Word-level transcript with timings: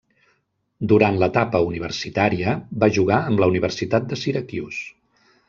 Durant 0.91 1.19
l'etapa 1.23 1.61
universitària 1.65 2.55
va 2.85 2.91
jugar 2.97 3.21
amb 3.33 3.45
la 3.45 3.51
Universitat 3.53 4.11
de 4.15 4.21
Syracuse. 4.25 4.83